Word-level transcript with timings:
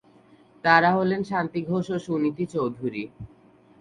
তারা 0.63 0.89
হলেন 0.97 1.21
শান্তি 1.23 1.59
ঘোষ 1.69 1.85
ও 1.91 1.97
সুনীতি 2.05 2.45
চৌধুরী। 2.53 3.03